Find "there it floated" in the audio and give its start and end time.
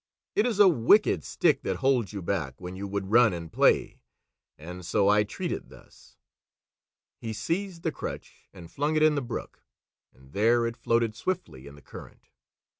10.33-11.15